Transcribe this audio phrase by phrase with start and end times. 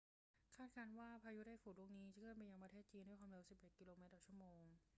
[0.55, 4.61] คาดการณ์ว่าพายุไต้ฝุ่นลูกนี้จะเคลื่อนไปยังประเทศจีนด้วยความเร็ว 11 กิโลเมตรต่อชั่วโมง